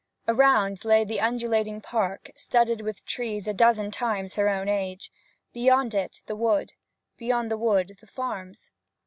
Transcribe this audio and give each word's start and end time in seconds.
Around 0.27 0.83
lay 0.83 1.05
the 1.05 1.21
undulating 1.21 1.79
park, 1.79 2.31
studded 2.35 2.81
with 2.81 3.05
trees 3.05 3.47
a 3.47 3.53
dozen 3.53 3.91
times 3.91 4.33
her 4.33 4.49
own 4.49 4.67
age; 4.67 5.11
beyond 5.53 5.93
it, 5.93 6.21
the 6.25 6.35
wood; 6.35 6.73
beyond 7.19 7.51
the 7.51 7.55
wood, 7.57 7.97
the 8.01 8.07
farms. 8.07 8.71